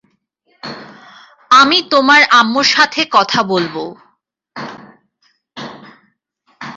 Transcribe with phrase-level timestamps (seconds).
[1.51, 3.75] আমি তোমার আম্মুর সাথে কথা বলব।